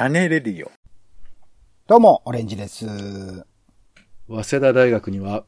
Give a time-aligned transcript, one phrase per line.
[0.00, 0.70] 種レディオ。
[1.86, 2.86] どうも、オレンジです。
[2.86, 5.44] 早稲田大学には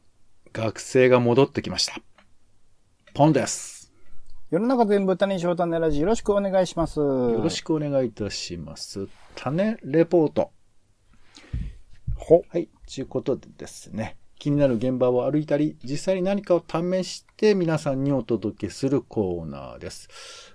[0.51, 1.95] 学生が戻ってきました。
[3.15, 3.91] ポンです。
[4.51, 6.99] 世の中全部種にしよう種ラジよろしくお願いします。
[6.99, 9.07] よよろしくお願いいたします。
[9.33, 10.51] 種レポート。
[12.15, 12.43] ほ。
[12.47, 12.69] はい。
[12.93, 20.09] ということでですね、気になる現場を歩いたり、実際に何かを試して皆さんにお届けするコーナーです。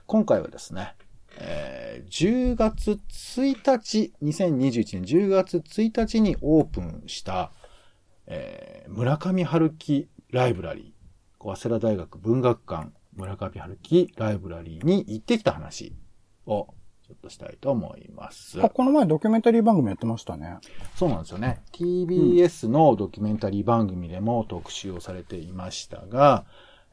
[0.07, 0.95] 今回はですね、
[1.41, 7.52] えー10月1日、2021年10月1日にオープンした、
[8.27, 15.92] えー村上春樹ライブラリー、早稲田大学文学館村上春樹ライブラリーに行ってきた話
[16.47, 16.69] を
[17.06, 18.62] ちょっとしたいと思います。
[18.62, 20.59] あ、この前ドキュメンタリー番組やってましたね。
[20.95, 21.62] そうなんですよね。
[21.73, 26.45] TBS のドキュメンタリー番組でも特集をされていましたが、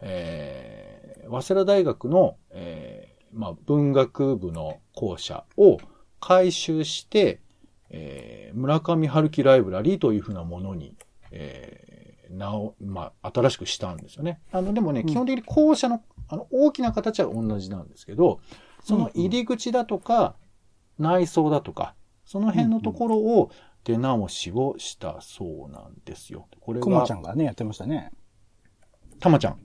[0.02, 5.77] えー、早稲田大学の、えーまあ、文学部の校舎を
[6.20, 7.41] 改修して、
[7.89, 10.96] えー村上春樹ライブラリーというふうなものに、
[11.32, 14.40] えー、なお、まあ、新しくしたんですよね。
[14.51, 18.40] あの、でもね、うん基本的に校舎の、あの、大きな形は同じなんですけど、
[18.82, 20.35] その入り口だとか、
[20.98, 23.51] 内装だとか、その辺のところを
[23.84, 26.48] 出直しをしたそうなんですよ。
[26.62, 28.12] これくまがちゃんがね、やってましたね。
[29.20, 29.60] たまちゃん。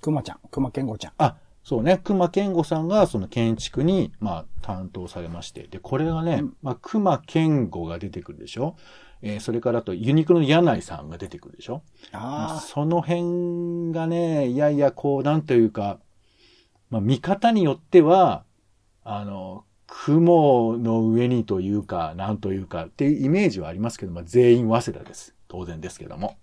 [0.00, 1.12] くまちゃん、くまけんごちゃん。
[1.18, 1.98] あ、そうね。
[2.04, 5.66] 熊健吾さんがその建築に、まあ、担当されまして。
[5.66, 8.76] で、これがね、うんまあ、熊健吾が出てくるでしょ？
[9.22, 11.82] えーそれからあと、ユニクロの柳井さんが出てくるでしょ？
[12.12, 15.98] まああその辺がね、いやいや、こう、なんというか、
[16.90, 18.44] まあ、見方によっては、
[19.02, 25.34] あの、雲の上にというか、なんというかっていうイメージはありますけど、まあ、全員早稲田です。
[25.48, 26.36] 当然ですけども。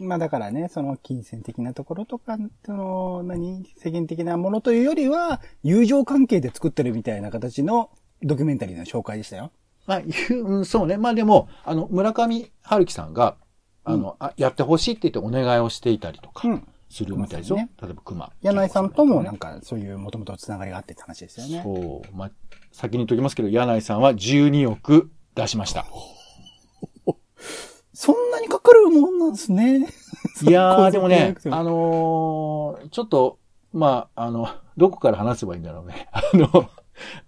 [0.00, 0.04] あ。
[0.04, 7.90] まあだからね、その金銭的なところとか、その、何、世間的なものというよりは、友情関係で作ってるみたいな形の
[8.22, 9.52] ドキュメンタリーの紹介でしたよ。
[9.86, 10.96] まあ、いううん、そうね。
[10.96, 13.36] まあでも、あの、村上春樹さんが、
[13.84, 16.66] あの、あやってほしいって言ってお願いをしていたりとか、うん。
[16.88, 17.56] するみたいですよ。
[17.56, 18.32] ね例えば熊。
[18.42, 21.62] 柳井さんともなんかそういうもともとつながりがあってって話ですよね。
[21.62, 22.16] そう。
[22.16, 22.30] まあ、
[22.72, 25.86] 先に言っときますけど、柳井さんは12億出しました。
[27.96, 29.88] そんなにかかるもんなんですね。
[30.42, 33.38] いやー、 でもね、ああのーちょっと、
[33.72, 36.06] まあ、あの、どこから話せばいいんだろうね。
[36.12, 36.68] あの、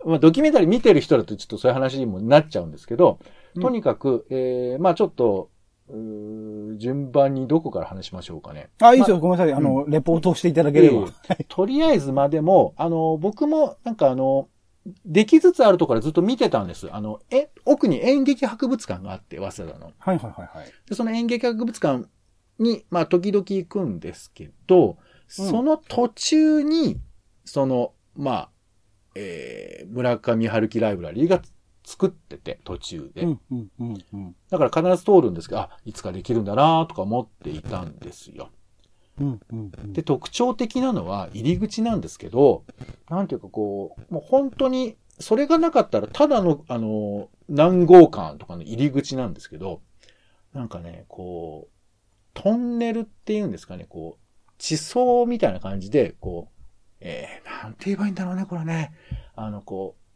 [0.05, 3.19] まあ、ドキュメンタリー見てる人だとちょっとそういう話にもなっちゃうんですけど、
[3.57, 5.49] うんとにかく、えー、まあちょっと、
[5.89, 8.69] うー順番にどこから話しましょうかね。
[8.79, 9.19] あ、いいですよ。
[9.21, 9.55] ごめんなさい。
[9.55, 11.07] あの、レポートをしていただければ。
[11.49, 14.49] とりあえずまでも、あの、僕もなんかあの、
[15.05, 16.89] できつつあるところからずっと見てたんです。
[16.93, 19.93] あの、え、奥に演劇博物館があって、早稲田の。
[19.99, 20.73] はいはいはいはい。
[20.89, 22.09] で、その演劇博物館
[22.59, 27.01] に、まあ、時々行くんですけど、その途中に、
[27.45, 28.51] その、まあ、
[29.15, 31.43] えー、村上春樹ライブラリーが
[31.85, 33.23] 作ってて、途中で。
[33.23, 34.37] うんうんうんうん。
[34.51, 38.51] だから必ず通るんですけど、あ、いつかできるんだなとか思っていたんですよ。
[39.93, 42.65] で、特徴的なのは入り口なんですけど、
[43.09, 49.81] なんていうかこう、もう本当に、それがなかったら、ただの、あの、南郷館とかの入り口なんですけど、
[50.53, 51.79] なんかね、こう、
[52.35, 56.63] トンネルっていうんですかね、こう、地層みたいな感じで、こう、
[57.01, 58.93] えー、なんて言えばいいんだろうね、これね。
[59.35, 60.08] あの、こう、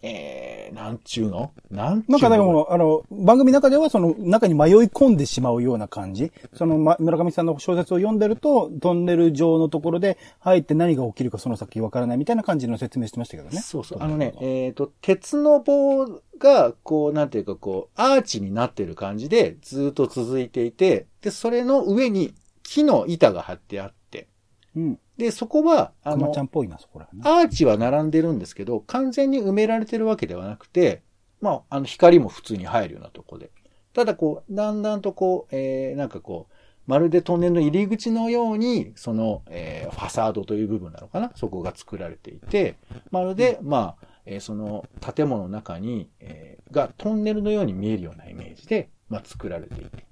[0.00, 1.52] えー、なんちゅうの？
[1.70, 2.18] なんちゅうの？
[2.18, 6.30] なんかでも、あの、番組の中ではその中に迷い込んでしまうような感じ。
[6.54, 13.60] その、ま、村上さんの小説を読んでると、トンネル上のところで入って何が起きるかその先わからないみたいな感じの説明してましたけどね。
[13.60, 13.98] そうそう。
[14.00, 16.06] あのね、えっ、と、鉄の棒
[16.38, 24.28] が、こう、なんていうか、こう、アーチになってる感じで、ずっと続いていて、で、それの上に木の板が張ってあって、
[24.76, 24.98] うん。
[25.18, 27.20] で、そこは、あのちゃ、んっぽいな、そこらね。
[27.24, 31.02] アーチは並んでるんですけど、完全に埋められてるわけではなくて、
[31.40, 33.50] まあ、あの、光も普通に入るようなとこで。
[33.92, 36.54] ただ、こう、だんだんとこう、えー、なんかこう、
[36.86, 41.32] まるでトンネルの入り口のように、その、えー、ファサードという部分なのかな？
[41.34, 42.76] そこが作られていて、
[43.10, 50.06] まるで、まあ、えーその建物の中に、えーがトンネルのように見えるようなイメージで、まあ、作られていて。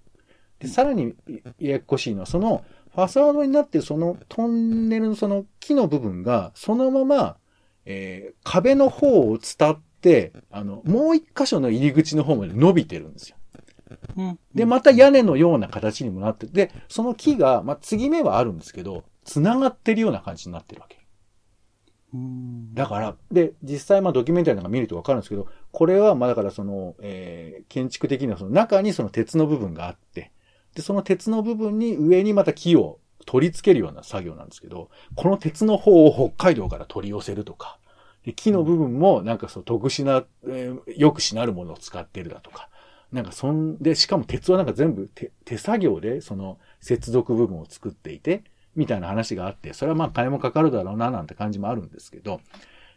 [0.59, 1.15] で、さらに
[1.59, 2.65] ややこしいのは、その、
[2.97, 7.37] ファサードになってるそのトンネルのその木の部分が、そのまま、
[7.85, 13.37] えー壁の方を伝って、あの、もう一箇所の入り口の方まで伸びてるんですよ。
[14.17, 14.39] うん。
[14.55, 21.07] で、また屋根のような形にもなって、で、その木が、まあ、継ぎ目はあるんですけど、繋がってるような感じになってるわけ。
[22.15, 22.75] うん。
[22.75, 30.31] だから、で、実際まあドキュメンタリーなんか見るとわかるんですけど、これはまあだからその、えー建築的にはその中にその鉄の部分があって、
[30.77, 37.79] で、その鉄の部分に上にまた木を取り付けるような作業なんですけど、この鉄の方を北海道から取り寄せるとか、
[38.25, 42.69] で木の部分もなんかそう特殊な、えーよくしなるものを使ってるだとか。
[43.13, 48.43] なんかそんで、しかも鉄はなんか全部手手作業でその接続部分を作っていて、
[48.75, 52.39] みたいな話があって、それはまあ金もかかるだろうななんて感じもあるんですけど、っ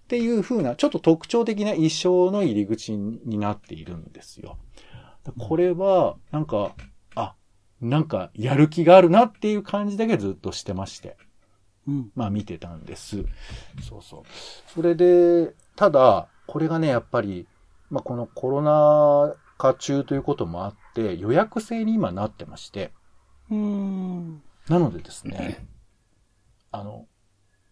[0.10, 4.58] ていう風な、ちょっと特徴的な衣装の入り口になっているんですよ。
[5.38, 6.74] これは、なんか、
[7.82, 11.18] なんかやる気があるなっていう感じだけずっとしてまして。
[11.88, 12.12] うん。
[12.16, 13.26] まあ見てたんです。
[13.82, 14.24] そうそう。
[14.68, 17.48] それで、ただ、これがね、やっぱり、
[17.90, 22.92] まあこのコロナ禍中ということもあって、予約制に今なってまして、
[23.50, 24.42] うん。
[24.68, 25.66] なのでですね、
[26.72, 27.08] あの、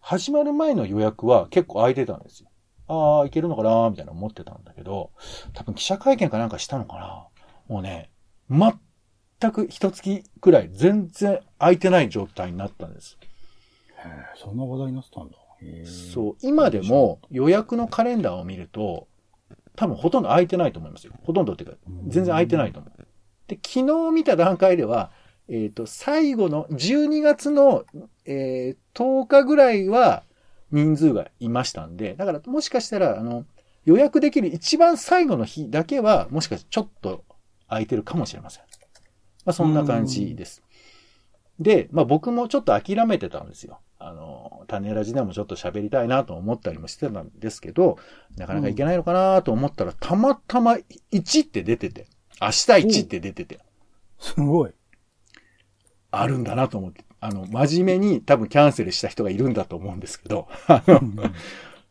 [0.00, 2.48] 始まる前の予約は結構空いてたんですよ。
[2.88, 5.10] ああ、いけるのかなみたいな思ってたんだけど、
[5.52, 7.26] 多分記者会見かなんかしたのかな
[7.68, 8.10] もうね、
[8.48, 8.72] 全
[9.52, 13.18] く一月くらい全然空いてない状態になったんです。
[13.22, 15.36] へえそんな話題になってたんだ。
[15.84, 19.08] そう、今でも予約のカレンダーを見ると、
[19.76, 21.12] 多分ほとんど空いてないと思いますよ。
[21.24, 21.76] ほとんどっていうか、
[22.06, 23.06] 全然空いてないと思う。
[23.46, 25.10] で、昨日見た段階では、
[25.48, 27.84] えっ、と、最後の12月の、
[28.24, 30.24] えー10日ぐらいは
[30.72, 33.44] 人数がいましたんで、だからもしかしたら、あの、
[33.84, 37.24] 予約できる一番最後の日だけは、もしかしてちょっと
[37.68, 38.64] 空いてるかもしれません。
[39.48, 40.62] まあ、そんな感じです。
[41.58, 43.80] で、まあ僕もちょっと諦めてたんですよ。
[43.98, 47.96] あの、種ラジでもちょっと喋りたいなと思ったりもしてたんですけど、
[48.36, 50.76] なかなかいけないのかなと思ったら、たまたま
[51.10, 52.08] 1って出てて、
[52.42, 53.58] 明日1って出てて、
[54.18, 54.72] すごい。
[56.10, 61.00] あるんだなと思って、あの、真面目に多分キャンセルした人がいるんだと思うんですけど、 あの、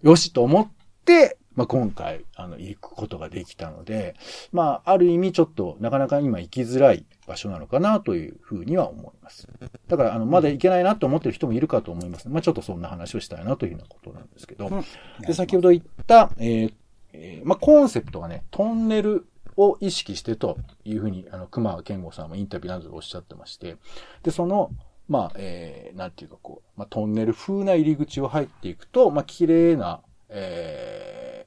[0.04, 0.68] よしと思っ
[1.06, 4.15] て、まあ、今回、あの、行くことができたので、
[4.51, 9.50] まあ、ある意味ちょっと、なかなか今行きづらい場所なのかなというふうには思います。
[9.88, 12.30] だから、あの、まだ行けないなと思ってる人もいるかと思います。
[12.30, 14.86] まあ、ちょっとそんな話をしたいなというようなことなんですけど、うん
[15.25, 16.74] で、先ほど言った、えー
[17.13, 23.77] えーまあ、コンセプトはね、トンネルを意識してというふうに、あの、熊健吾さんもインタビューなどでおっしゃってまして、
[24.21, 24.69] で、その、
[25.07, 31.46] まあ、えー、なんていうかこう、まあ、トンネル風な入り口を入っていくと、まあ、綺麗な、え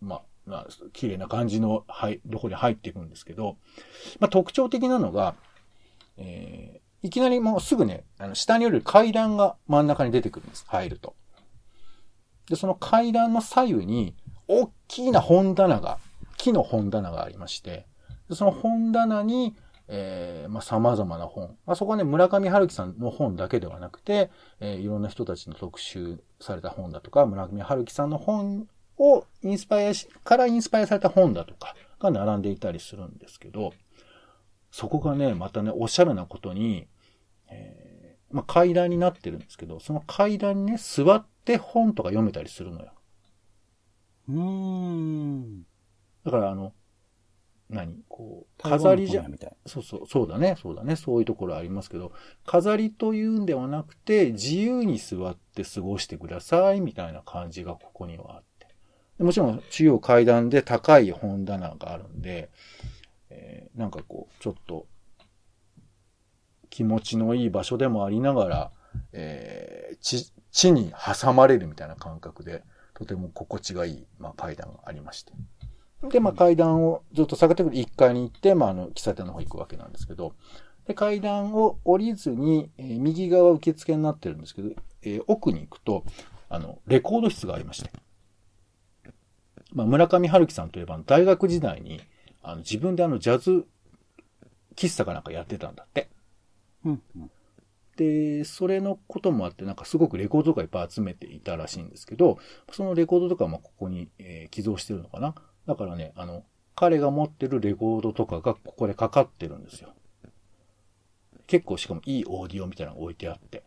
[0.00, 3.56] まあ、まあ、綺麗な感じの、はい、どこに入っていくんですけど、
[4.20, 5.34] まあ、特徴的なのが、
[6.16, 10.64] えー、いきなりもうすぐね、あの、下に降りる階段が真ん中に出てくるんです。
[10.68, 11.14] 入ると。
[12.48, 14.14] で、その階段の左右に、
[14.48, 15.98] 大きな本棚が、
[16.38, 17.86] 木の本棚がありまして、
[18.28, 19.54] でその本棚に、
[19.88, 21.56] えー、まあ、様々な本。
[21.66, 24.30] まあ、そこはね、村上春樹さんの本だけではなくて、
[24.60, 28.66] えーいろんな人たちの特集された本だとか、村上春樹さんの本
[28.98, 33.72] をインスパイアし、からインスパイアされた本だとかが並んでいたりするんですけど、
[34.70, 36.88] そこがね、またね、おしゃれなことに、
[37.50, 42.92] えーまあ、階段になってるんですけど、その階段にね、座って本とか読めたりするのよ。
[44.28, 45.62] うーん。
[46.24, 46.74] だからあの、
[47.70, 49.24] 何こう、飾りじゃ。
[49.66, 52.12] そうそう、そうだね、そうだね、そういうところありますけど、
[52.44, 58.44] 飾りというんではなくて、自由に座って過ごしてください、みたいな感じがここにはあっ
[59.18, 62.50] もちろん、中央階段で高い本棚があるんで、
[63.30, 64.86] えーなんかこう、ちょっと、
[66.70, 68.70] 気持ちのいい場所でもありながら、
[69.12, 72.62] えー地、地に挟まれるみたいな感覚で、
[72.94, 75.32] とても心地がいい、まあ、階段がありまして。
[76.10, 80.34] で、まあ、階段をずっと下がってくる1階に行って、まあ、あの、喫茶店の方行くわけなんですけど、
[80.86, 84.70] で、階段を降りずに、えー右側受付になってるんですけど、
[85.02, 86.04] えー奥に行くと、
[86.48, 87.90] あの、レコード室がありまして。
[89.78, 92.00] まあ、村上春樹さんといえば、大学時代に、
[92.42, 93.64] あの、自分であの、ジャズ
[94.74, 96.08] 喫茶かなんかやってたんだって。
[96.84, 97.02] うん。
[97.16, 97.30] うん
[97.96, 102.38] で、それのこともあって、なんかすごくレコードとかいっぱい集めていたらしいんですけど、
[102.70, 105.34] そのレコードとかもここに、えー寄贈してるのかな
[105.66, 106.44] だからね、あの、
[106.76, 109.94] 彼が持ってるレコードとかがここでかかってるんですよ。
[111.48, 113.64] 結構しかもいいオーディオみたいなのが置いてあって。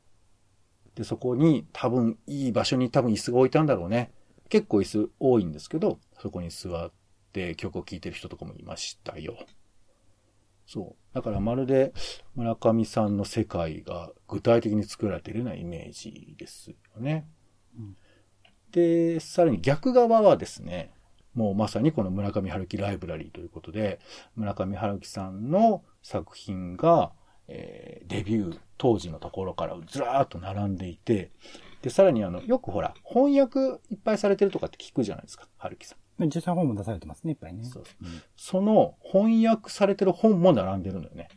[0.96, 4.12] で、そこに多分いい場所に多分椅子が置いたんだろうね。
[4.52, 6.92] 結構椅子多いんですけど、そこに座っ
[7.32, 9.38] て曲を聴いてる人とかもいましたよ。
[10.68, 11.16] そう。
[11.16, 11.94] だからまるで
[12.36, 17.28] 村上さんの世界が具体的に作られているようなイメージですよね。
[17.78, 17.98] うん
[18.72, 20.94] で、さらに逆側はですね、
[21.34, 24.00] もうまさにこの村上春樹ライブラリーということで、
[24.36, 27.12] 村上春樹さんの作品が、
[27.48, 31.32] えーデビュー当時のところからずらーっと並んでいて、
[31.82, 33.60] で、さらにあの、よくほら、翻訳
[33.90, 36.00] いっぱいされてるとかって聞くじゃないですか、春樹さん。
[36.22, 37.64] で実際本も出されてますね、いっぱいね。
[37.64, 37.84] そう
[38.36, 41.30] その翻訳されてる本も並んでるのよね。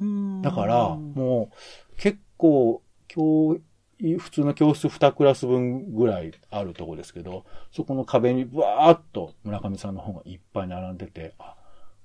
[0.00, 3.58] うんだから、もう、結構、教
[4.00, 11.56] い普通の教室2クラス分ぐらいあるとこですけど、そこの壁にわーっと村上さんの本がいっぱい並んでて、あ、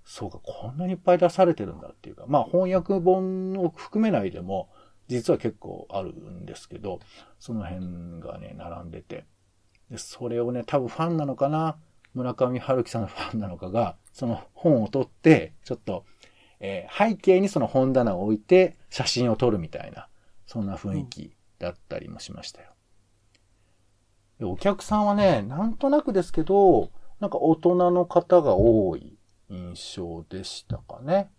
[0.03, 4.69] そうか、こんなにいっぱい出されてるんだっていうか、まあ翻訳本を含めないでも、
[5.07, 6.99] 実は結構あるんですけど、
[7.39, 9.25] その辺がね、並んでて。
[9.89, 11.77] で、それをね、多分ファンなのかな？
[12.13, 16.05] 村上春樹さんのファンなのかが、その本を取って、ちょっと、
[16.59, 20.07] えー、背景にその本棚を置いて写真を撮るみたいな、
[20.47, 22.69] そんな雰囲気だったりもしましたよ。
[24.39, 29.17] でお客さんはね、なんとなくですけど、なんか大人の方が多い
[29.49, 31.29] 印象でしたかね。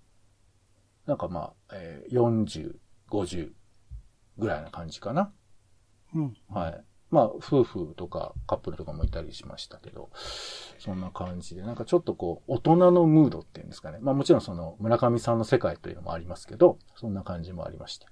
[1.07, 2.75] なんかまあ、えー、40、
[3.11, 3.53] 50
[4.39, 5.33] ぐらいな感じかな。
[6.15, 6.37] うん。
[6.49, 6.85] はい。
[7.09, 10.11] まあ、夫婦とかカップルとかもいたりしましたけど、
[10.79, 13.99] そんな感じで、なんかちょっとこう、大人のムードっていうんですかね。
[14.01, 18.09] まあもちろんその村上さんの世界というのもありますけど、そんな感じもありました。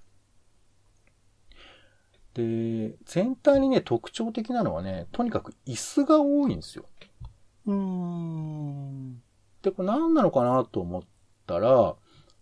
[2.34, 6.86] で、全体にね、特徴的なのはね、とにかく椅子が多いんですよ。
[7.66, 9.22] うーん。
[9.62, 11.02] で、これ何なのかなと思っ
[11.46, 11.96] たら、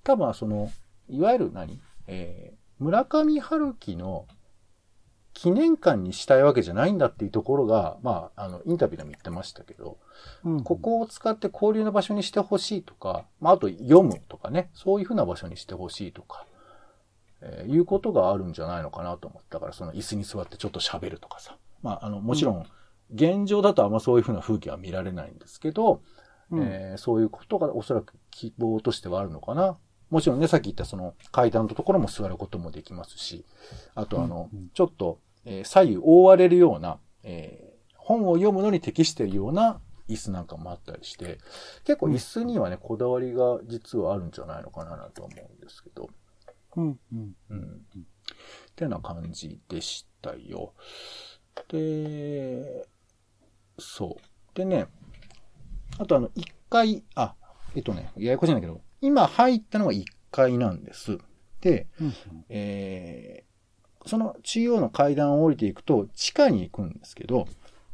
[0.04, 0.70] 多分その、
[1.08, 1.80] いわゆる何？
[2.06, 4.26] えー、村上春樹の
[5.34, 9.98] 記念館にしたいわけじゃないんだっていうところが、まあ、あの、インタビューでも言ってましたけど、
[10.44, 16.46] うん、ここを使って交流の場所にしてほしいとか、まあ、あと読むとかね、そういうふうな場所にしてほしいとか、
[17.40, 21.56] えー、いうことがあるんじゃないのかなと思ったから、その椅子に座ってちょっと喋るとかさ。
[21.82, 22.66] まあ、あの、もちろん、
[23.12, 26.02] 現状だとあんまそういうふうな風景は見られないんですけど、
[26.50, 29.78] うん、えー、そういうことがおそらく希望としてはあるのかな。
[30.12, 33.46] もちろんね、さっき言ったその階段のところも座ることもできますし、
[33.94, 41.38] あとあの、うんうん、ちょっと、えー、左右覆われるような、えー、本を読むのに適しているような椅子なんかもあったりして、
[41.84, 46.10] 結構椅子にはね、こだわりが実はあるんじゃないのかなと思うんですけど。
[46.76, 47.80] うん、うん、うん。
[47.92, 48.04] っ
[48.76, 50.74] てな感じでしたよ。
[51.68, 52.86] で、
[53.78, 54.56] そう。
[54.56, 54.88] でね、
[55.98, 57.34] あとあの、一階、あ、
[57.74, 61.18] えっとね、ややこしいんだけど、今入ったのが一階なんです。
[61.60, 62.14] で、うん、
[62.48, 67.46] えー、その中央の階段を降りていくと地下に行くんですけど、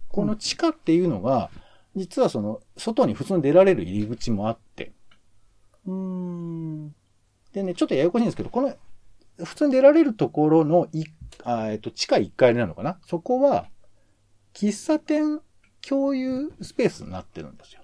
[0.09, 1.51] この地下っていうのが、
[1.97, 4.93] 実はその、外に普通に出られる入り口もあって。
[5.87, 6.95] うーん。
[7.53, 8.75] でね、ちょっとややこしいんですけど、この、
[9.45, 11.05] 普通に出られるところの、い、
[11.45, 12.99] あえっと、地下1階なのかな？
[13.07, 13.67] そこは、
[14.55, 15.41] 喫茶店
[15.87, 17.83] 共有スペースになってるんですよ。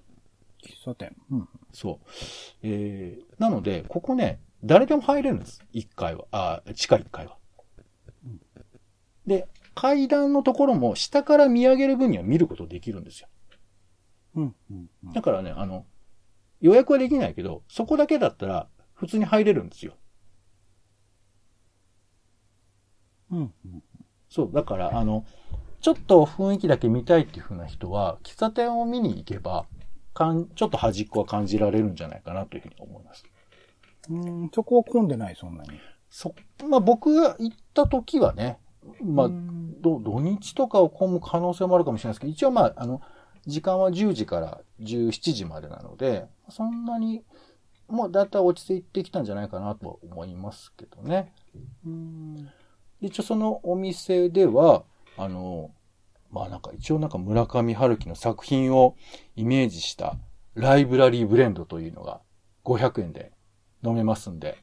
[0.85, 1.17] 喫茶店。
[1.31, 1.49] うん。
[1.73, 2.07] そう。
[2.63, 5.63] えー、なので、ここね、誰でも入れるんです。
[5.73, 6.27] 1階は。
[6.31, 7.37] あ、地下1階は。
[8.25, 8.41] うん、
[9.27, 13.29] で、階段のところも下から見上げる分には見ることできるんですよ。
[14.37, 14.55] うん。
[14.71, 15.87] うん、だからね、あの、
[16.61, 19.95] 予約はできないけど、そこだけだったら普通に入れるんですよ。
[23.31, 23.53] うん。
[24.29, 25.25] そう、だから、あの、
[25.81, 29.67] ちょっと雰囲気だけ見たいっていう風な人は、喫茶店を見に行けば、
[30.15, 33.25] かん、ちょっと端っこは感じられるんじゃないかなというふうに思います。
[34.09, 35.71] うん、そこは混んでない、そんなに。
[36.09, 36.35] そ、
[36.69, 38.59] まあ僕が行った時はね、
[39.03, 39.31] まあ、
[39.81, 43.01] 土日とかを混む可能性もあるかもしれないですけど、一応まあ、あの、
[43.47, 47.23] 時間は10時から17時までなので、そんなに、
[47.89, 51.33] もうだいたい落ち着いてきたんじゃないかなと思いますけどね。
[51.87, 52.49] うん
[53.01, 54.85] 一応そのお店では、
[55.19, 55.71] あの、
[56.35, 58.97] まあなんか一応なんか村上春樹の作品を
[59.37, 60.17] イメージした
[60.55, 62.21] ライブラリーブレンドというのが
[62.65, 63.33] 500円で
[63.85, 64.59] 飲めますんで、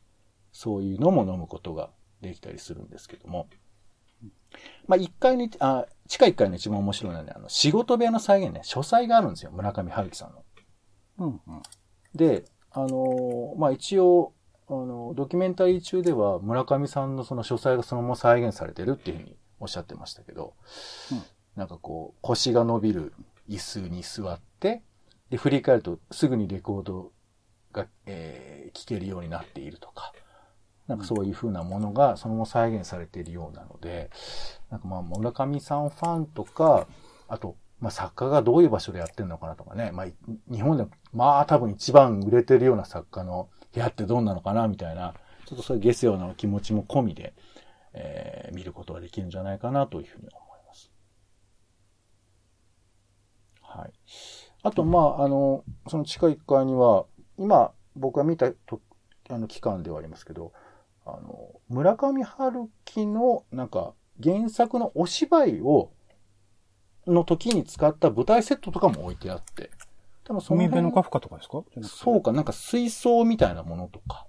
[0.52, 3.48] そういうのも飲むことができたりするんですけども。
[4.86, 10.44] まあ1階に、あ、地下1階の一番面白いのはね、あの仕事部屋の再現ね、書斎があるんですよ、村上春樹さんの。
[11.20, 11.62] うんうん、
[12.14, 14.34] で、あのまあ一応、
[14.68, 20.56] あの、ドキュメンタリー中では村上さんのその書斎がそのまま再現されてるっていうふうにおっしゃってましたけど、
[21.12, 21.24] うん、
[21.56, 23.14] なんかこう、腰が伸びる
[23.50, 24.84] 椅子に座って、
[25.30, 27.12] で、振り返るとすぐにレコード
[27.72, 30.14] が、えー、聴けるようになっているとか、
[30.88, 34.10] なんかそういう風なものがそのまま再現されているようなので、
[34.70, 36.88] なんかまあ村上さんファンとか、
[37.28, 40.08] あと、まあ作家がどういう場所でやってるのかなとかね、まあ
[40.52, 45.14] 日本でまあ多分一番売れてるような作家の部屋ってどんなのかなみたいな、
[45.46, 47.34] ちょっとそういうゲスような気持ちも込みで、
[47.94, 50.51] えー、見ることができるんじゃないかなというふうに思います。
[53.78, 53.92] はい。
[54.64, 57.06] あと、まあ、あの、その地下1階には、
[57.38, 58.80] 今、僕が見たと
[59.30, 60.54] あの期間ではありますけど、
[61.06, 65.92] あの、村上春樹の、なんか、原作のお芝居を、
[67.08, 69.72] の時に使った舞台セットとかも置いてあって。
[70.24, 71.64] 多分その海のカフカとかですか？
[71.82, 74.28] そうか、なんか水槽みたいなものとか。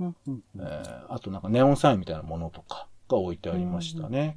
[0.00, 4.36] うんうん、えー、あとなんかネオンサインみたいなものとか、が置いてありましたね。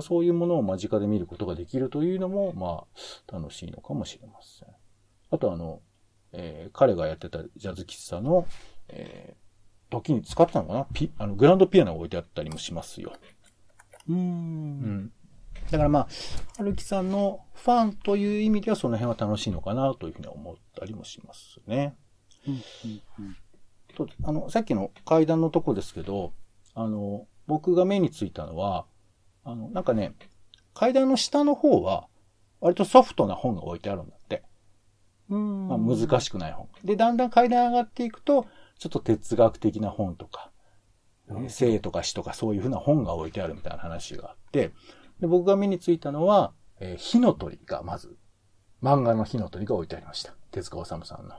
[0.00, 2.84] そういうものを間近で見ることができるというのも、ま
[3.30, 4.68] あ、楽しいのかもしれません。
[5.30, 5.80] あとあの、
[6.32, 8.46] えー、彼がやってたジャズ喫茶の、
[8.88, 10.86] えー、時に使ったのかな？
[10.92, 13.12] ピ、あの、グランドピアノが置いてあったりもしますよ。
[14.08, 14.12] う。
[14.12, 15.12] うんん。
[15.70, 16.08] だからまあ、
[16.56, 21.96] 春樹さんのファンという意味ではその辺は楽しいのかなというふうに思ったりもしますね。
[22.46, 23.36] うんうん
[23.96, 26.34] と、あの、さっきの階段のとこですけど、
[26.74, 28.86] あの、僕が目についたのは、
[29.44, 30.14] あの、なんかね、
[30.74, 32.08] 階段の下の方は、
[32.60, 34.42] 割とソフトな本が置いてあるんだって。
[35.28, 35.68] うん。
[35.68, 36.68] まあ、難しくない本。
[36.84, 38.46] で、だんだん階段上がっていくと、
[38.78, 40.50] ちょっと哲学的な本とか、
[41.28, 44.72] うん生とか死とかそういうふうな本が置いてあるみたいな話があって、
[45.20, 48.16] で僕が目についたのは、えー火の鳥がまず、
[48.82, 50.34] 漫画の火の鳥が置いてありました。
[50.52, 51.34] 手塚治虫さんの。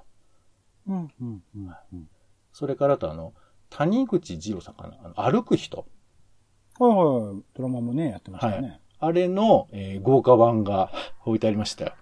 [0.88, 1.12] うん。
[1.22, 1.44] うん。
[1.56, 1.76] うん。
[1.94, 2.10] うん。
[2.52, 3.34] それからあとあの、
[3.70, 5.88] 谷口二郎さんかなあの歩く人。
[6.80, 7.44] はいはい。
[7.56, 8.80] ドラマもね、やってましたね。
[9.00, 10.92] あれの、えー豪華版が
[11.26, 11.94] 置いてありましたよ。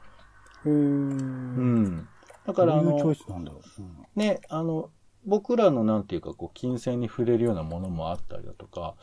[0.65, 0.71] へー。
[0.71, 2.07] うん。
[2.45, 3.81] だからあのどういうチョイ、スなんだろう？
[3.81, 4.89] うんね、あの、
[5.25, 8.95] 僕らのなんていうか、こう、金銭に触れるようなものもあったりだとか、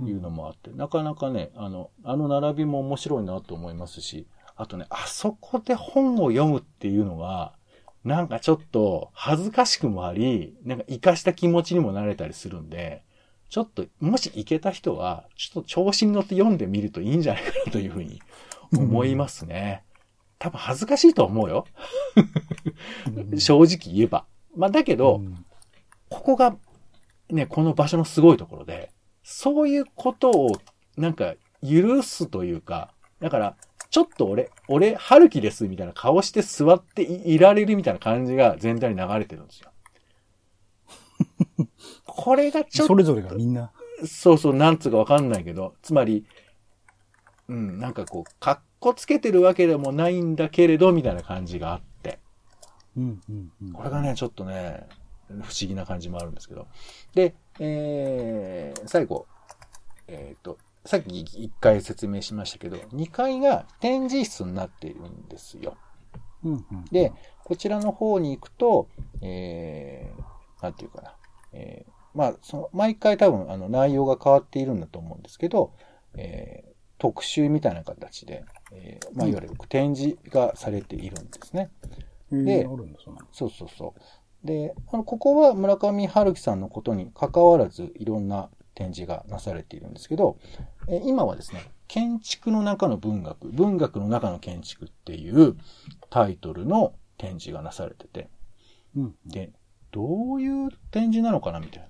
[0.00, 7.52] いうのもあって、なかなかね、あの、あの並びも面白いなと思いますし、あとね、あそこで本を読むっていうのが、
[8.02, 13.03] なんかちょっと恥ずかしくもあり、なんか活かした気持ちにもなれたりするんで、
[13.54, 18.20] ちょっと、もし行けた人は、ちょっと調子に乗って読んでみるといいんじゃないかなというふうに
[18.76, 19.84] 思いますね。
[20.40, 21.64] 多分恥ずかしいと思うよ。
[23.16, 24.24] うん正直言えば。
[24.56, 25.44] まあだけど、うん
[26.10, 26.56] ここが、
[27.30, 28.90] ね、この場所のすごいところで、
[29.22, 30.50] そういうことを、
[30.96, 33.56] なんか、許すというか、だから、
[33.88, 39.70] ちょっと俺、俺、春樹です、みたいな顔して座っていいられるみたいな感じが全体に流れてるんですよ。
[42.06, 43.72] これがちょっと、それぞれがみんな。
[44.06, 46.24] そうそう、なんつうかわかんないけど、つまり、
[47.48, 52.18] うん、なんかこう、かっこつけてるわけでもないんだけれど、みたいな感じがあって。
[52.96, 53.20] うん。
[53.28, 53.52] うん。
[53.62, 54.86] うんこれがね、ちょっとね、
[55.28, 56.66] 不思議な感じもあるんですけど。
[57.14, 59.26] で、えー、最後、
[60.06, 65.76] えっ、と、さっき一回説明しましたけど、2階が展示室になっているんですよ。
[66.44, 66.52] うん。
[66.52, 66.84] うん。
[66.90, 67.12] で、
[67.44, 68.88] こちらの方に行くと、
[69.22, 71.14] えー、なんていうかな。
[71.54, 75.72] えー、まあ、その、毎回多分、あの、内容が変わっているんだと思うんですけど、
[76.16, 81.70] えー、特集みたいな形で、えー、まあ、いわゆる展示がされているんですね。
[82.32, 84.46] へーであるんだ、そんなのそうそうそう。
[84.46, 90.36] で、あの、ここは村上春樹さんのことに関わらずいろんな展示がなされているんですけど、
[90.88, 95.56] え今はですね、建築の中の文学、文学の中の建築っていう
[96.10, 98.28] タイトルの展示がなされてて、
[98.96, 99.14] うん。
[99.26, 99.52] で、
[99.94, 101.88] どういう展示なのかなみたいな。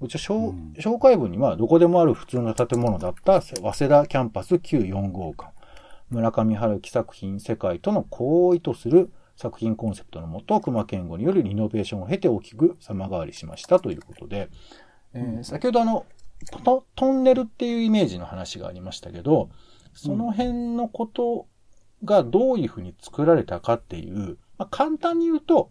[0.00, 5.52] うちは紹,、うん紹介文にはどこでもある普通の建物だった早稲田キャンパス旧4号館。
[6.10, 14.48] 村上春樹作品世界とのこう意図する作品コンセプトのもと、熊健吾によるリノベーションを経て大きく様変わりしましたということで、
[15.14, 16.06] えーうん先ほどあの
[16.64, 19.50] ト、トンネルっていうイメージの話がありましたけど、
[19.94, 21.46] その辺のこと
[22.04, 25.70] がどういうふうに作られたかっていう、まあ、簡単に言うと、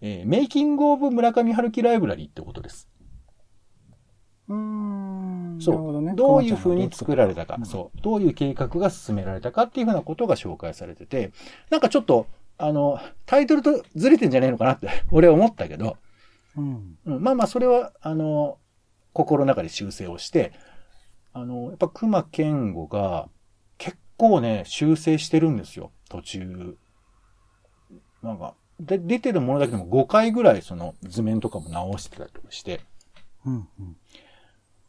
[0.00, 2.88] えーメイキングオブ村上春樹ライブラリーってことです。
[4.48, 5.58] うーん。
[5.60, 6.14] そうどね。
[6.14, 11.32] どういうふうに作られたか、うんそう、どういう計画が進められたかっていうふうなことが紹介されてて、
[11.70, 15.96] なんかちょっと、あの、タイトルとずれてんじゃねえのかなって、 俺は思ったけど、
[16.56, 16.98] うん。
[17.04, 18.58] うん、まあまあ、それは、あの、
[19.12, 20.52] 心の中で修正をして、
[21.32, 23.28] あの、やっぱ熊健吾が
[23.76, 26.76] 結構ね、修正してるんですよ、途中。
[28.22, 32.80] なんか、で、出てるものだけでも5回ぐらいその図面とかも直してたりとかして、
[33.44, 33.54] うん。
[33.54, 33.96] うん。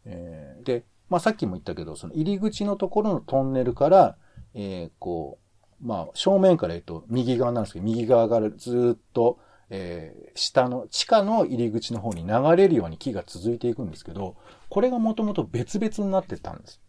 [0.05, 4.17] えーで、まあさっきも言ったけど、その入り口のところのトンネルから、
[4.53, 5.39] えーこ
[5.81, 14.35] う、まあ正面から言うと右側なんですけど、右側からずーっと、えー下の、地下の入り口の方に流れるように木が続いていくんですけど、
[14.69, 16.81] これがもともと別々になってたんです。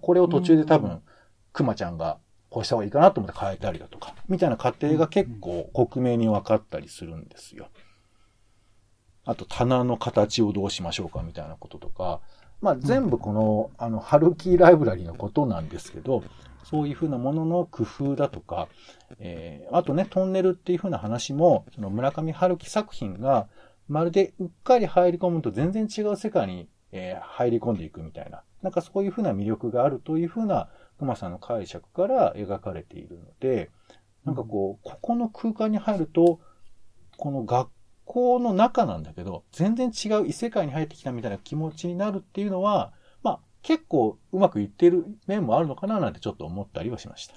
[0.00, 1.02] これを途中で多う分、
[1.52, 2.18] くまちゃんが
[2.50, 7.68] こうした方がいいかなと思って変えたりだとか、みたいな過程が結構克明に分かったりするんですよ。
[9.24, 12.20] あと棚の形をどうしましょうかみたいなこととか、
[12.62, 16.24] まあ全部この、あの、ハルキーライブラリのことなんですけど、
[16.64, 18.68] そういうふうなものの工夫だとか、
[19.20, 23.48] えーあとね、トンネルっていうふうな話も、その村上春樹作品が、
[23.86, 33.70] まるでうっかり入り込むと全然違う世界に、えー入り込んでいくみたいな、なんかそういうふうな魅力があるというふうな、熊さんの解釈から描かれているので、
[34.24, 36.40] なんかこう、ここの空間に入ると、
[37.16, 37.70] この学
[38.04, 47.34] 校の中なんだけど、全然違う異世界に入ってきたみたいな気持ちになるっていうのは、まあ、結構うまくいってる面もあるのかななんてちょっと思ったりはしました。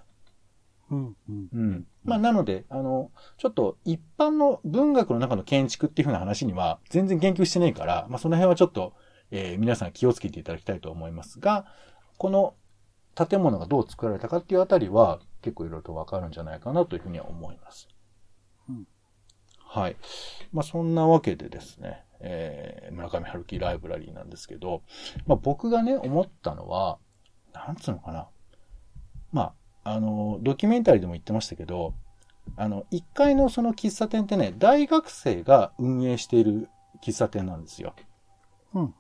[0.91, 1.15] うん。
[1.30, 1.50] うん。
[1.54, 1.88] うん。
[2.04, 8.93] まあ、なので、あの、ちょっと一般の文学の中の建築っていう風な話には全然言及してないから、まあ、その辺はちょっと、
[9.32, 11.65] えー皆さん気をつけていただきたいと思いますが、
[12.17, 12.56] この
[13.15, 17.88] 建物がどう作られたかっていうあたりは結構いろいろとわかるんじゃないかなというふうには思います。
[18.69, 18.88] うん
[19.74, 19.95] はい。
[20.52, 24.84] まあ、そんなわけでですね、えー村上春樹ライブラリーなんですけど、
[25.26, 27.00] まあ、僕がね、思ったのは、
[27.54, 28.28] なんつうのかな。
[29.32, 29.54] ま
[29.86, 31.93] あ、あの、ドキュメンタリーでも言ってましたけど、
[32.58, 36.67] あの、1階のその喫茶店ってね、大学生が運営している
[37.02, 37.95] 喫茶店なんですよ。
[38.74, 38.82] うん。
[38.82, 38.93] うん。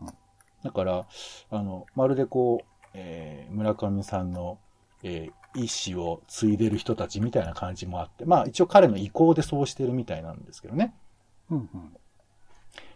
[0.63, 1.05] だから、
[1.49, 4.59] あの、まるでこう、えー村上さんの、
[5.03, 10.93] えー意思を継いでる人たちみたいな感じもあって、まあ一応彼の意向でそうしてるみたいなんですけどね。
[11.49, 11.57] うん。
[11.57, 11.69] うん。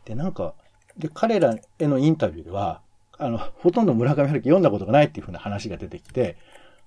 [0.05, 0.53] で、なんか、
[0.97, 2.81] で、彼らへのインタビューでは、
[3.17, 6.37] あの、ほとんど村上春樹読んだことがないっていう風な話が出てきて、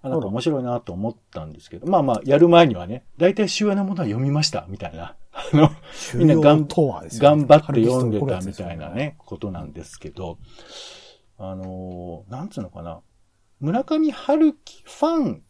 [0.00, 5.16] あなんか面白いなと思ったんですけど、まあまあ、やる前にはね、大体主要なものは読みました、みたいな。
[5.32, 5.70] あの、
[6.14, 8.90] みんな頑張って読んでたみたいな。
[8.90, 10.38] ね、ことなんですけど、
[11.38, 13.00] あのーなんつうのかな。
[13.60, 15.42] 村上春樹ファン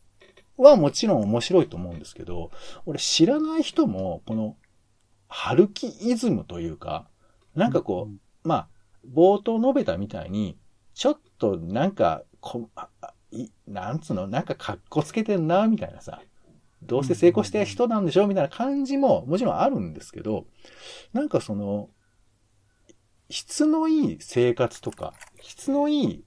[0.57, 2.51] はもちろん面白いと思うんですけど、
[2.87, 4.57] 俺知らない人も、この、
[5.29, 7.09] 春樹イズムというか、
[7.55, 8.69] なんかこう、まあ、
[9.13, 10.59] 冒頭述べたみたいに、
[10.95, 12.71] ちょっとなんか、こ
[13.67, 16.21] なんつうの、なんか格好つけてんな、みたいなさ。
[16.81, 18.29] どうせ成功した人なんでしょ？
[18.29, 20.47] みたいな感じももちろんあるんですけど、
[21.13, 21.91] なんかその、
[23.31, 26.25] 質のいい生活とか、質のいい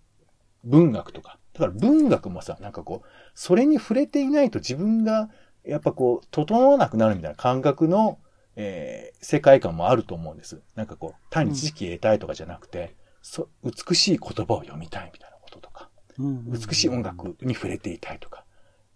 [0.63, 5.29] 文学とか、だから文学もさ、なんかこう、それに触れていないと自分が、
[5.63, 8.19] やっぱこう、整わなくなるみたいな感覚の、
[8.55, 10.61] えー世界観もあると思うんです。
[10.75, 16.51] なんかこう、単に知識得たいとかじゃなくて、そ美しい言葉を読みたいみたいなこととか、うん。
[16.51, 18.43] 美しい音楽に触れていたいとか、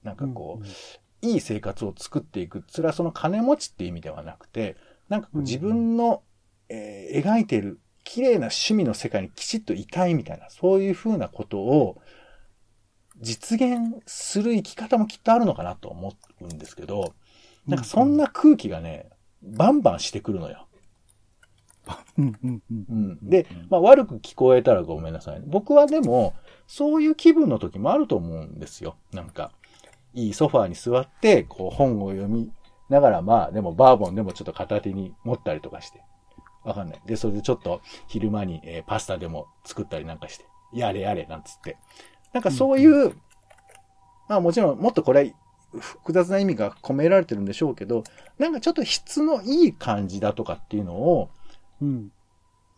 [0.04, 0.66] なんかこう、
[1.22, 2.64] いい生活を作っていく。
[2.68, 4.78] それはその金持ちって意味ではなくて、
[5.10, 6.24] なんかこううん自分の、
[6.70, 12.02] えー描いている綺麗な趣味の世界にきちっといたいみたいな、そういうふうなことを
[13.20, 17.14] 実現する生き方もきっとあるのかなと思うんですけど、
[17.68, 19.10] なんかそんな空気がね、
[19.42, 20.68] バンバンしてくるのよ。
[23.22, 25.42] で、まあ悪く聞こえたらごめんなさい。
[25.46, 26.36] 僕はでも、
[26.68, 28.96] そういう気分の時もあると思うんですよ。
[29.14, 29.52] なんか、
[30.14, 32.52] いいソファーに座って、こう本を読み
[32.90, 36.04] ながら、まあでもバーボンでもちょっと片手に持ったりとかして。
[36.66, 37.02] わかんない。
[37.06, 41.78] で、それでちょっと昼間に、えーパスタでも作ったりなんかして、やれやれなんつって。
[42.34, 43.16] なんかそういう、
[44.28, 45.34] まあもちろんもっとこれ
[45.80, 48.04] 複雑な意味が込められてるんでしょうけど、
[48.40, 51.30] なんかちょっと質のいい感じだとかっていうのを、
[51.82, 52.12] うん。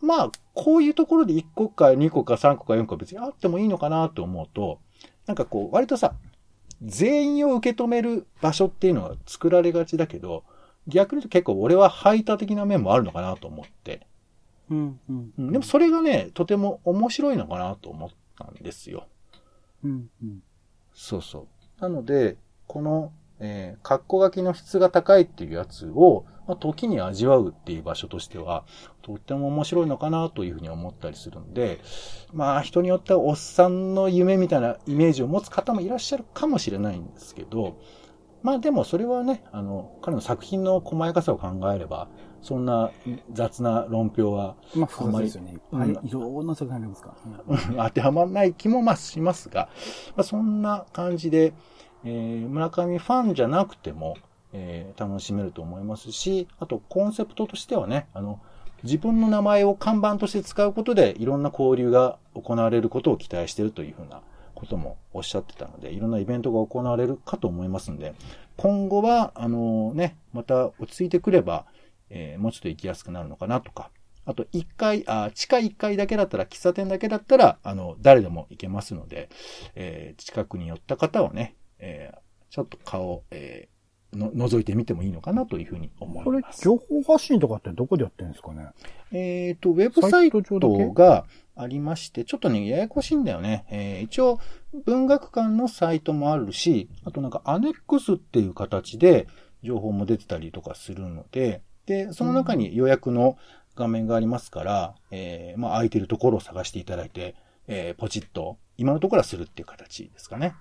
[0.00, 4.78] まあ、こういうところで1個か2個か3個か4個別にあってもいいのかなと思うと、
[5.26, 6.14] なんかこう、割とさ、
[6.82, 10.44] 全員を受け止める場所っていうのが作られがちだけど、
[10.88, 14.06] 逆に言うと結構俺は排他的な面もあるのかなと思って。
[14.70, 15.00] うん。
[15.08, 15.32] うん。
[15.38, 19.06] うんでもそれがね、とても面白いのかなと思ったんですよ。
[19.84, 20.10] うん。
[20.22, 20.42] うん。
[20.94, 21.80] そうそう。
[21.80, 28.64] なので、この、えー、格好書きの質が高いっていうやつを、まあ、時に味わうっていう場所としては、
[29.02, 31.78] とっても面白いのかなというふうに思ったりするんで、
[32.32, 37.78] まあ人によってはおっさんの夢みたいなイメージを持つ方もいらっしゃるかもしれないんですけど、
[38.42, 42.08] まあでもそれはね、あの、彼の作品の細やかさを考えれば、
[42.40, 42.90] そんな
[43.32, 45.52] 雑な論評はまあ、複雑ですよね。
[45.52, 47.16] いっぱい、うんいろんな作品ありますか
[47.76, 49.68] 当てはまらない気もまあしますが、
[50.16, 51.52] まあ、そんな感じで、
[52.04, 54.14] えー村上ファンじゃなくても、
[54.52, 58.40] えー楽しめると思いますし、あとコンセプトとしてはね、あの、
[58.84, 64.22] 自分の名前を看板として使うことでいろんな交流が行われることを期待しているというふうな
[64.58, 68.14] こともおっしゃってたので、いろんなイベントが行われるかと思いますので、
[68.56, 71.66] 今後は、あのね、また落ち着いてくれば、
[72.10, 73.90] えーもうちょっと行きやすくなるのかなとか、
[74.24, 79.28] あと1階、あ、地下1階だけだったら、喫茶店だけだったら、あの、誰でも行けますので、
[79.76, 82.18] えー近くに寄った方はね、えー
[82.50, 86.62] ちょっと顔、えーの、覗いてみてもいいのかなというふうに思これいま、す。
[86.62, 88.70] 情報発信とかってどこでやってるんですかね？
[89.12, 91.26] えっ、と、ウェブサイトが
[91.58, 93.66] ありまして、ちょっとね、ややこしいんだよね。
[93.70, 94.38] えー一応、
[94.84, 99.26] 文学館のサイトもあるし、あとなんかアネックスっていう形で
[99.62, 103.36] 情報も出てたりとかするので、で、その中に予約の
[103.74, 107.34] 画面がありますから、えーまあ、空いてるところを探していただいて、
[107.66, 110.54] えーポチッと、今のところはするっていう形ですかね。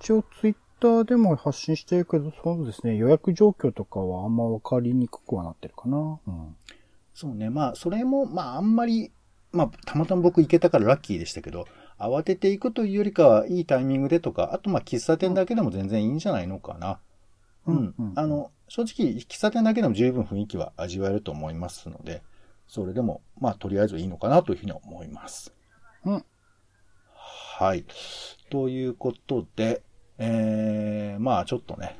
[0.00, 6.18] 一応ツイッターでも発信してるけど、そうですね、予約状況とかはあんまわかりにくくはなってるかな。
[6.26, 6.56] うん。
[7.14, 7.48] そうね。
[7.48, 9.12] まあ、それも、まあ、あんまり、
[9.54, 11.66] まあ、たまたま僕行けたからラッキーでしたけど、
[11.98, 16.98] 慌てていくというよりかは、いいタイミングでとか、あとまあ喫茶店だけでも全然いいんじゃないのかな。
[17.66, 17.94] うん。
[17.98, 22.22] うんあの、正直、喫茶店だけでも十分雰囲気は味わえると思いますので、
[22.66, 25.54] それでも、まあ、とりあえずいいのかなというふうに思います。
[26.04, 26.24] うん。
[27.12, 27.84] はい。
[28.50, 29.82] ということで、
[30.18, 31.98] えー、まあ、ちょっとね、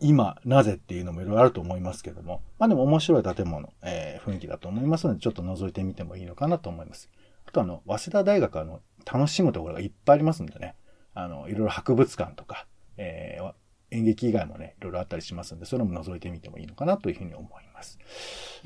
[0.00, 7.10] 今、なぜっていうのもいろいろあると思いますけども、まあでも面白い建物、えー、雰囲気だと思いますので、ちょっと覗いてみてもいいのかなと思います。
[7.46, 10.74] あとあの、早稲田大学あの、楽しむところがいっぱいありますんでね、
[11.14, 13.52] あの、いろいろ博物館とか、えー、
[13.90, 17.98] 演劇以外もね、いろいろあったりしますんで、それも覗いてみてもいいのかなというふうに思います。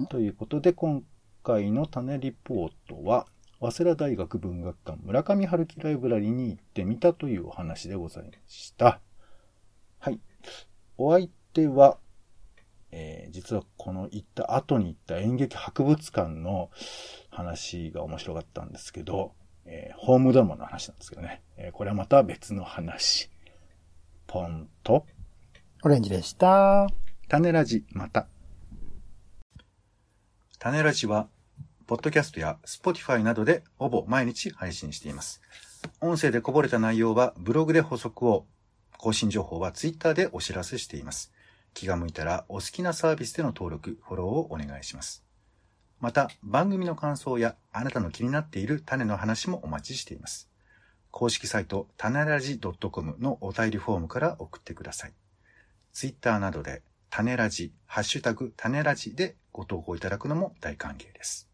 [0.08, 1.02] ということで、今
[1.42, 3.26] 回の種リポートは、
[3.60, 9.00] 早稲田大学文学館村上春樹ライブラリに行ってみたというお話でございました。
[9.98, 10.20] はい。
[10.96, 11.98] お相手は、
[12.90, 16.70] えー実はこの行った後に行った演劇博物館の
[17.30, 19.32] 話が面白かったんですけど、
[19.64, 21.42] えーホームドラマの話なんですけどね。
[21.56, 23.30] えーこれはまた別の話。
[24.26, 25.06] ポンと、
[25.82, 26.88] オレンジでした。
[27.28, 28.26] 種ラジ、また。
[30.58, 31.28] 種ラジは、
[31.86, 35.42] ポッドキャストや Spotify などでほぼ毎日配信しています。
[36.00, 38.46] 音声でこぼれた内容はブログで補足を、
[39.04, 41.30] 更新情報は Twitter でお知らせしています。
[41.74, 45.22] 気が向いたらお好きなサービスでの登録、フォローをお願いします。
[46.00, 50.48] また、番組の感想やあなたの気になっている種の話もお待ちしています。
[51.10, 55.12] 公式サイト、種ラジ .com のお便りフォームから送ってください。
[55.92, 61.50] ツイッターなどで、種ラジ、ハッシュタグ、種ラジでご投稿いただくのも大歓迎です。